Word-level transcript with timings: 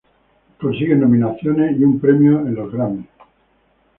Consiguen 0.59 0.99
nominaciones 0.99 1.79
y 1.79 1.83
un 1.83 1.99
premio 1.99 2.39
en 2.39 2.55
los 2.55 2.71
Grammy. 2.73 3.05